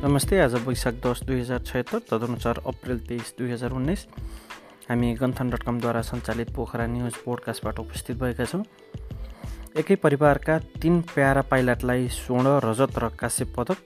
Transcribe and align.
नमस्ते 0.00 0.38
आज 0.40 0.54
वैशाख 0.66 0.94
दस 1.04 1.20
दुई 1.26 1.40
हजार 1.40 1.58
छयत्तर 1.60 1.98
तदनुसार 2.10 2.60
अप्रेल 2.66 2.98
तेइस 3.08 3.34
दुई 3.38 3.50
हजार 3.50 3.70
उन्नाइस। 3.70 4.06
हामी 4.88 5.12
गन्थन 5.14 5.50
डट 5.50 5.62
कमद्वारा 5.62 6.00
सञ्चालित 6.02 6.54
पोखरा 6.56 6.86
न्युज 6.86 7.16
पोडकास्टबाट 7.24 7.78
उपस्थित 7.78 8.16
भएका 8.16 8.44
छौँ। 8.44 8.62
एकै 9.76 9.94
परिवारका 10.00 10.58
तिन 10.80 11.00
प्यारा 11.12 11.42
पाइलटलाई 11.50 12.08
स्वर्ण 12.08 12.56
रजत 12.64 12.98
र 12.98 13.08
काश्य 13.20 13.44
पदक। 13.56 13.76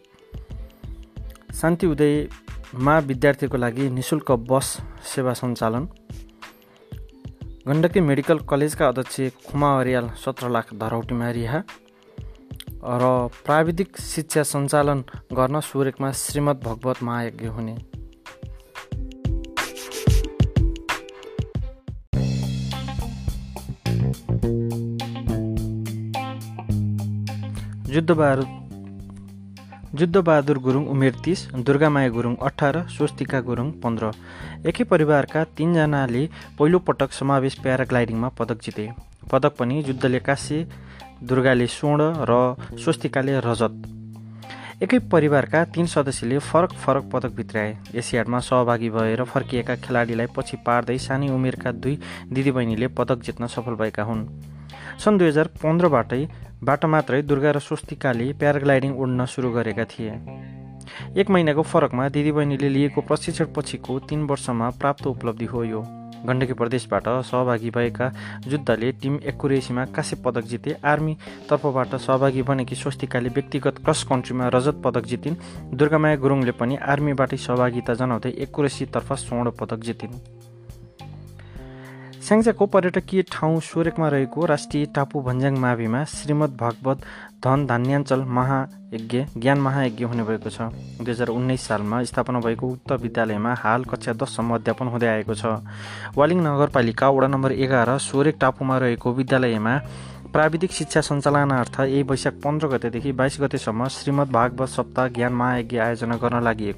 शान्ति 1.52 1.86
उदयमा 1.86 2.98
विद्यार्थीको 3.10 3.56
लागि 3.56 3.90
निशुल्क 3.90 4.30
बस 4.50 4.66
सेवा 5.14 5.32
सञ्चालन। 5.34 5.88
गण्डकी 7.66 8.00
मेडिकल 8.00 8.38
कलेजका 8.50 8.88
अध्यक्ष 8.88 9.20
खुमा 9.50 9.78
अरियाल 9.80 10.10
सत्र 10.24 10.48
लाख 10.48 10.74
धरौटीमा 10.74 11.30
रिहा 11.30 11.62
र 12.84 13.28
प्राविधिक 13.44 13.96
शिक्षा 13.96 14.42
सञ्चालन 14.42 14.98
गर्न 15.32 15.60
सुरेकमा 15.60 16.10
श्रीमद् 16.12 16.64
भगवत 16.64 17.02
महायज्ञ 17.02 17.46
हुने। 17.46 17.76
युद्धबहादुर 27.94 28.46
युद्धबहादुर 30.00 30.58
गुरुङ 30.58 30.86
उमेर 30.86 31.14
तिस 31.24 31.46
दुर्गामाया 31.56 32.08
गुरुङ 32.08 32.34
अठार 32.42 32.80
स्वस्तिका 32.88 33.40
गुरुङ 33.40 33.70
पन्ध्र। 33.82 34.12
एकै 34.66 34.84
परिवारका 34.84 35.44
तिनजनाले 35.56 36.22
पहिलोपटक 36.58 37.12
समावेश 37.12 37.54
प्याराग्लाइडिङमा 37.54 38.28
पदक 38.38 38.62
जिते। 38.62 38.88
पदक 39.24 39.56
पनि 39.58 39.82
युद्धले 39.88 40.20
काशी 40.20 40.58
दुर्गाले 41.22 41.66
स्वर्ण 41.68 42.00
र 42.30 42.32
स्वस्तिकाले 42.76 43.40
रजत। 43.40 43.74
एकै 44.82 44.98
परिवारका 45.12 45.64
तीन 45.64 45.86
सदस्यले 45.86 46.38
फरक 46.40 46.72
फरक 46.82 47.04
पदक 47.12 47.32
भित्राए 47.36 47.76
एसियाडमा 47.94 48.38
सहभागी 48.40 48.90
भएर 48.90 49.22
फर्किएका 49.24 49.74
खेलाडीलाई 49.76 50.26
पछि 50.36 50.56
पार्दै 50.66 50.98
सानै 50.98 51.28
उमेरका 51.30 51.72
दुई 51.72 51.94
दिदीबहिनीले 52.32 52.88
पदक 52.98 53.22
जित्न 53.22 53.46
सफल 53.46 53.74
भएका 53.74 54.02
हुन्। 54.02 54.26
सन् 54.98 55.18
दुई 55.18 55.28
हजार 55.28 55.48
पन्ध्रबाटै 55.62 56.22
बाट 56.62 56.84
मात्रै 56.84 57.22
दुर्गा 57.22 57.50
र 57.50 57.58
स्वस्तिकाले 57.60 58.32
प्याराग्लाइडिङ 58.34 58.92
उड्न 58.96 59.26
सुरु 59.26 59.50
गरेका 59.52 59.84
थिए। 59.84 60.12
एक 61.16 61.30
महिनाको 61.30 61.62
फरकमा 61.62 62.08
दिदीबहिनीले 62.08 62.68
लिएको 62.68 63.00
प्रशिक्षण 63.00 63.46
पछिको 63.56 63.98
तिन 64.08 64.26
वर्षमा 64.26 64.70
प्राप्त 64.80 65.06
उपलब्धि 65.06 65.44
हो 65.44 65.64
यो। 65.64 65.82
गण्डकी 66.26 66.52
प्रदेशबाट 66.52 67.08
सहभागी 67.24 67.70
भएका 67.70 68.06
युद्धले 68.46 68.92
टिम 68.92 69.18
एकुरेसीमा 69.24 69.84
काश्य 69.94 70.16
पदक 70.24 70.44
जिते 70.44 70.76
आर्मी 70.84 71.16
तर्फबाट 71.50 71.94
सहभागी 71.96 72.42
बनेकी 72.42 72.74
स्वस्तिकाले 72.74 73.28
व्यक्तिगत 73.28 73.78
क्रस 73.84 74.02
कन्ट्रीमा 74.04 74.48
रजत 74.48 74.80
पदक 74.84 75.04
जितिन्। 75.06 75.36
दुर्गामाया 75.74 76.16
गुरुङले 76.16 76.52
पनि 76.52 76.76
आर्मीबाटै 76.76 77.36
सहभागिता 77.38 77.94
जनाउँदै 77.94 78.30
एकुरेसीतर्फ 78.42 79.12
स्वर्ण 79.20 79.50
पदक 79.60 79.80
जितिन्। 79.80 80.16
स्याङ्जाको 82.24 82.66
पर्यटकीय 82.66 83.22
ठाउँ 83.32 83.60
सोरेकमा 83.60 84.08
रहेको 84.08 84.44
राष्ट्रिय 84.46 84.84
टापु 84.96 85.20
भन्ज्याङ 85.20 85.54
माविमा 85.58 86.04
श्रीमद् 86.08 86.56
भागवत 86.56 86.98
धन 87.44 87.66
धान्याञ्चल 87.66 88.20
महायज्ञ 88.84 89.24
ज्ञान 89.40 89.58
महायज्ञ 89.58 90.04
हुने 90.04 90.22
भएको 90.22 90.50
छ। 90.50 90.60
दुई 91.00 91.10
हजार 91.10 91.28
उन्नाइस 91.28 91.66
सालमा 91.66 92.02
स्थापना 92.04 92.40
भएको 92.40 92.68
उक्त 92.68 92.92
विद्यालयमा 93.02 93.52
हाल 93.56 93.84
कक्षा 93.90 94.12
दससम्म 94.12 94.54
अध्यापन 94.54 94.86
हुँदै 94.92 95.08
आएको 95.08 95.34
छ। 95.34 95.64
वालिङ 96.16 96.38
नगरपालिका 96.44 97.08
वडा 97.08 97.26
नम्बर 97.26 97.52
एघार 97.54 97.96
सोरेक 97.98 98.36
टापुमा 98.40 98.78
रहेको 98.78 99.12
विद्यालयमा 99.14 99.78
प्राविधिक 100.34 100.72
शिक्षा 100.72 101.00
सञ्चालनार्थ 101.00 101.78
यही 101.80 102.02
वैशाख 102.02 102.34
पन्ध्र 102.44 102.66
गतेदेखि 102.68 103.10
बाइस 103.14 103.36
गतेसम्म 103.40 103.86
श्रीमद् 103.88 104.32
भागवत 104.32 104.68
सप्ताह 104.68 105.08
ज्ञान 105.14 105.32
महायज्ञ 105.32 105.78
आयोजना 105.78 106.16
गर्न 106.22 106.42
लागि 106.42 106.70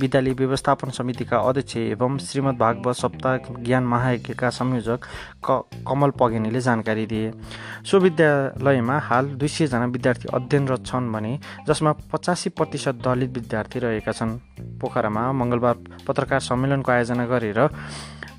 विद्यालय 0.00 0.32
व्यवस्थापन 0.34 0.90
समितिका 0.90 1.38
अध्यक्ष 1.38 1.76
एवं 1.76 2.18
श्रीमद् 2.18 2.58
भागवत 2.58 2.96
सप्ताह 2.96 3.36
ज्ञान 3.62 3.84
महायज्ञका 3.86 4.50
संयोजक 4.50 5.06
क 5.46 5.62
कमल 5.86 6.10
पगेनीले 6.18 6.60
जानकारी 6.60 7.06
दिए। 7.06 7.30
सो 7.86 7.98
विद्यालयमा 8.00 8.98
हाल 8.98 9.28
दुई 9.38 9.48
सयजना 9.48 9.84
विद्यार्थी 9.86 10.28
अध्ययनरत 10.34 10.86
छन् 10.86 11.12
भने 11.12 11.38
जसमा 11.64 11.92
पचासी 12.12 12.50
प्रतिशत 12.50 12.94
दलित 13.04 13.30
विद्यार्थी 13.34 13.78
रहेका 13.78 14.12
छन्। 14.12 14.38
पोखरामा 14.80 15.22
मङ्गलबार 15.32 15.76
पत्रकार 16.06 16.40
सम्मेलनको 16.40 16.92
आयोजना 16.92 17.26
गरेर 17.26 17.60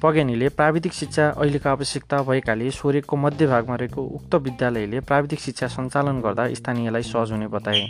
पगेनीले 0.04 0.50
प्राविधिक 0.50 0.94
शिक्षा 0.94 1.26
अहिलेको 1.32 1.70
आवश्यकता 1.70 2.22
भएकाले 2.24 2.70
सोरेकको 2.72 3.16
मध्यभागमा 3.18 3.76
रहेको 3.76 4.02
उक्त 4.18 4.36
विद्यालयले 4.38 5.00
प्राविधिक 5.02 5.40
शिक्षा 5.40 5.68
सञ्चालन 5.68 6.22
गर्दा 6.22 6.48
स्थानीयलाई 6.54 7.04
सहज 7.04 7.32
हुने 7.32 7.48
बताए। 7.48 7.82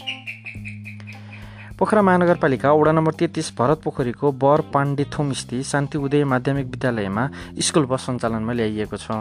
पोखरा 1.78 2.02
महानगरपालिका 2.02 2.72
वडा 2.74 2.92
नम्बर 2.92 3.14
तेत्तिस 3.14 3.52
भरत 3.58 3.82
पोखरीको 3.84 4.32
बर 4.34 4.62
पाण्डेथुम 4.74 5.34
स्थित 5.34 5.66
शान्ति 5.66 5.98
उदय 5.98 6.24
माध्यमिक 6.26 6.66
विद्यालयमा 6.68 7.30
स्कुल 7.60 7.86
बस 7.86 8.06
सञ्चालनमा 8.06 8.54
ल्याइएको 8.54 8.98
छ। 8.98 9.12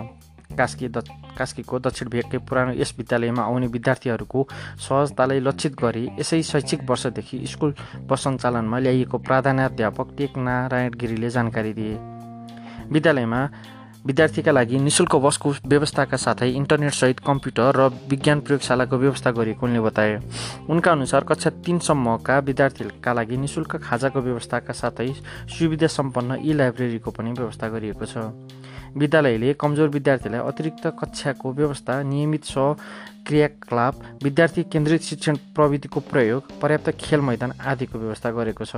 कास्की 0.51 0.89
द 0.89 1.03
कास्कीको 1.39 1.79
दक्षिण 1.79 2.09
भेगकै 2.09 2.39
पुरानो 2.39 2.73
यस 2.73 2.95
विद्यालयमा 2.99 3.43
आउने 3.43 3.67
विद्यार्थीहरूको 3.67 4.47
सहजतालाई 4.79 5.41
लक्षित 5.41 5.75
गरी 5.77 6.09
यसै 6.21 6.43
शैक्षिक 6.43 6.91
वर्षदेखि 6.91 7.47
स्कुल 7.47 7.75
बस 8.09 8.25
सञ्चालनमा 8.25 8.79
ल्याइएको 8.79 9.19
प्राधान्याध्यापक 9.19 10.15
टेक 10.19 10.37
नारायण 10.39 10.91
गिरीले 10.97 11.31
जानकारी 11.31 11.73
दिए। 11.73 11.97
विद्यालयमा 12.93 13.49
विद्यार्थीका 14.07 14.53
लागि 14.53 14.79
निशुल्क 14.79 15.15
बसको 15.17 15.51
व्यवस्थाका 15.67 16.17
साथै 16.17 16.49
इन्टरनेटसहित 16.51 17.21
कम्प्युटर 17.27 17.77
र 17.77 17.89
विज्ञान 18.11 18.41
प्रयोगशालाको 18.41 18.97
व्यवस्था 18.97 19.31
गरिएको 19.31 19.67
उनले 19.67 19.81
बताए। 19.81 20.15
उनका 20.71 20.93
अनुसार 20.93 21.25
कक्षा 21.25 21.51
तिनसम्मका 21.67 22.39
विद्यार्थीका 22.39 23.13
लागि 23.13 23.37
निशुल्क 23.37 23.77
खाजाको 23.83 24.21
व्यवस्थाका 24.21 24.73
साथै 24.73 25.13
सुविधा 25.51 25.87
सम्पन्न 25.91 26.39
ई 26.39 26.53
लाइब्रेरीको 26.53 27.11
पनि 27.11 27.33
व्यवस्था 27.33 27.69
गरिएको 27.69 28.07
छ। 28.07 28.17
विद्यालयले 28.97 29.53
कमजोर 29.61 29.89
विद्यार्थीलाई 29.89 30.41
अतिरिक्त 30.41 30.87
कक्षाको 31.01 31.53
व्यवस्था 31.53 32.03
नियमित 32.03 32.45
क्रियाकलाप 33.27 33.95
विद्यार्थी 34.25 34.63
केन्द्रित 34.63 35.03
शिक्षण 35.03 35.37
प्रविधिको 35.55 36.01
प्रयोग 36.01 36.61
पर्याप्त 36.61 36.91
खेल 37.01 37.21
मैदान 37.21 37.53
आदिको 37.67 37.99
व्यवस्था 37.99 38.31
गरेको 38.31 38.65
छ। 38.65 38.77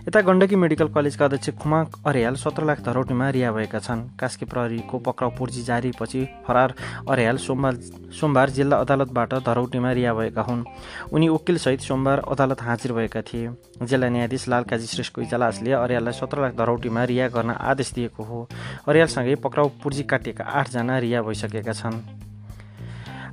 यता 0.00 0.20
गण्डकी 0.20 0.56
मेडिकल 0.56 0.88
कलेजका 0.88 1.24
अध्यक्ष 1.24 1.50
खुमा 1.60 1.78
अर्याल 2.06 2.34
सत्र 2.34 2.64
लाख 2.64 2.80
धरौटीमा 2.80 3.28
रिहा 3.30 3.50
भएका 3.52 3.78
छन्। 3.78 4.00
कास्की 4.16 4.44
प्रहरीको 4.44 4.98
पक्राउ 4.98 5.30
पूर्जी 5.38 5.62
जारीपछि 5.62 6.24
फरार 6.46 6.74
अर्याल 7.04 7.36
सोमबार 7.36 7.74
सोमबार 8.16 8.50
जिल्ला 8.50 8.76
अदालतबाट 8.78 9.34
धरौटीमा 9.44 9.92
रिहा 9.92 10.14
भएका 10.14 10.42
हुन्। 10.42 10.64
उनी 11.12 11.28
वकिलसहित 11.28 11.80
सोमबार 11.80 12.22
अदालत 12.26 12.62
हाजिर 12.62 12.92
भएका 12.92 13.22
थिए। 13.22 13.48
जिल्ला 13.82 14.08
न्यायाधीश 14.08 14.48
लालकाजी 14.48 14.86
श्रेष्ठको 14.86 15.20
इजलासले 15.20 15.72
अर्याललाई 15.74 16.12
सत्र 16.12 16.42
लाख 16.42 16.56
धरौटीमा 16.56 17.04
रिहा 17.04 17.28
गर्न 17.28 17.50
आदेश 17.50 17.92
दिएको 17.92 18.24
हो। 18.24 18.48
अर्यालसँगै 18.88 19.34
पक्राउ 19.44 19.68
पूर्जी 19.82 20.02
काटिएका 20.02 20.44
आठजना 20.44 20.98
रिहा 20.98 21.22
भइसकेका 21.22 21.72
छन्। 21.72 22.00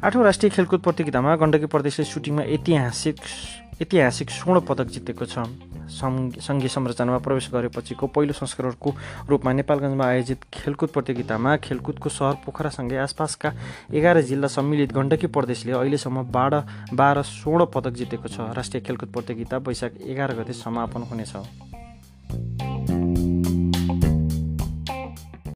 आठौँ 0.04 0.24
राष्ट्रिय 0.24 0.50
खेलकुद 0.52 0.80
प्रतियोगितामा 0.82 1.36
गण्डकी 1.36 1.66
प्रदेशले 1.66 2.06
सुटिङमा 2.06 2.44
ऐतिहासिक 2.54 3.16
ऐतिहासिक 3.82 4.30
स्वर्ण 4.30 4.60
पदक 4.68 4.88
जितेको 4.92 5.26
छ। 5.26 5.48
सङ्घीय 5.90 6.70
संरचनामा 6.70 7.18
प्रवेश 7.18 7.50
गरेपछिको 7.54 8.08
पहिलो 8.08 8.34
संस्करणको 8.34 8.94
रूपमा 9.30 9.52
नेपालगञ्जमा 9.54 10.06
आयोजित 10.06 10.44
खेलकुद 10.54 10.90
प्रतियोगितामा 10.90 11.56
खेलकुदको 11.64 12.10
सहर 12.10 12.36
पोखरासँगै 12.46 12.98
आसपासका 12.98 13.52
एघार 13.94 14.22
जिल्ला 14.22 14.48
सम्मिलित 14.48 14.94
गण्डकी 14.94 15.28
प्रदेशले 15.28 15.72
अहिलेसम्म 15.74 16.24
बाह्र 16.32 16.62
बाह्र 16.94 17.22
स्वर्ण 17.24 17.66
पदक 17.74 17.94
जितेको 17.98 18.28
छ। 18.28 18.52
राष्ट्रिय 18.56 18.82
खेलकुद 18.84 19.10
प्रतियोगिता 19.14 19.58
वैशाख 19.58 20.02
एघार 20.04 20.34
गते 20.36 20.54
समापन 20.54 21.02
हुनेछ। 21.10 21.87